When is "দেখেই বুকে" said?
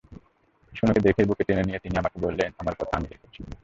1.01-1.43